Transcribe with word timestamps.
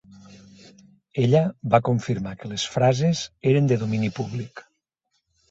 Ella 1.23 1.41
va 1.73 1.81
confirmar 1.89 2.33
que 2.41 2.49
les 2.55 2.65
frases 2.77 3.23
eren 3.53 3.71
de 3.75 3.79
domini 3.85 4.13
públic. 4.19 4.67